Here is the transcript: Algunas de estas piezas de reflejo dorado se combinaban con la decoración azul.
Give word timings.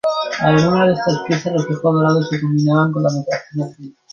Algunas 0.39 0.87
de 0.87 0.93
estas 0.93 1.19
piezas 1.27 1.43
de 1.53 1.59
reflejo 1.59 1.93
dorado 1.93 2.23
se 2.23 2.41
combinaban 2.41 2.91
con 2.91 3.03
la 3.03 3.09
decoración 3.13 3.61
azul. 3.69 3.95